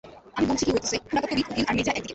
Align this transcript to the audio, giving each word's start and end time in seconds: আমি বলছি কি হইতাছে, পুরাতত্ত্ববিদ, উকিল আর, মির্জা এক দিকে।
আমি 0.37 0.45
বলছি 0.49 0.63
কি 0.67 0.71
হইতাছে, 0.71 0.95
পুরাতত্ত্ববিদ, 1.09 1.45
উকিল 1.49 1.63
আর, 1.69 1.73
মির্জা 1.77 1.91
এক 1.97 2.03
দিকে। 2.03 2.09